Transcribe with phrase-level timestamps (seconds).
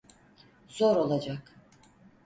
[0.67, 1.55] Zor olacak.